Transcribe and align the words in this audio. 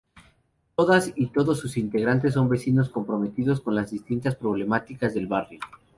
Todas 0.75 1.13
y 1.15 1.27
todos 1.27 1.59
sus 1.59 1.77
integrantes 1.77 2.33
son 2.33 2.49
vecinos 2.49 2.89
comprometidos 2.89 3.61
con 3.61 3.75
las 3.75 3.91
distintas 3.91 4.35
problemáticas 4.35 5.13
del 5.13 5.27
barrio. 5.27 5.59